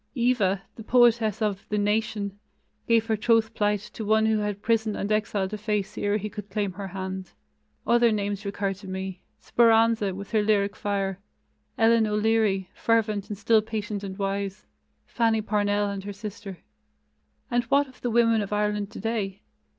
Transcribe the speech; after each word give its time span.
"Eva," 0.15 0.63
the 0.77 0.83
poetess 0.83 1.43
of 1.43 1.63
the 1.69 1.77
Nation, 1.77 2.39
gave 2.87 3.05
her 3.05 3.15
troth 3.15 3.53
plight 3.53 3.81
to 3.93 4.03
one 4.03 4.25
who 4.25 4.39
had 4.39 4.63
prison 4.63 4.95
and 4.95 5.11
exile 5.11 5.47
to 5.47 5.59
face 5.59 5.95
ere 5.95 6.17
he 6.17 6.27
could 6.27 6.49
claim 6.49 6.71
her 6.71 6.87
hand. 6.87 7.33
Other 7.85 8.11
names 8.11 8.43
recur 8.43 8.73
to 8.73 8.87
me 8.87 9.21
"Speranza", 9.39 10.15
with 10.15 10.31
her 10.31 10.41
lyric 10.41 10.75
fire; 10.75 11.19
Ellen 11.77 12.07
O'Leary, 12.07 12.67
fervent 12.73 13.29
and 13.29 13.37
still 13.37 13.61
patient 13.61 14.03
and 14.03 14.17
wise; 14.17 14.65
Fanny 15.05 15.39
Parnell 15.39 15.91
and 15.91 16.03
her 16.05 16.13
sister. 16.13 16.57
And 17.51 17.63
what 17.65 17.87
of 17.87 18.01
the 18.01 18.09
women 18.09 18.41
of 18.41 18.51
Ireland 18.51 18.89
today? 18.89 19.43